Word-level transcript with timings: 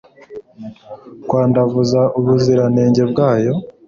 kwandavuza 1.29 2.01
ubuziranenge 2.19 3.01
bwayo 3.11 3.51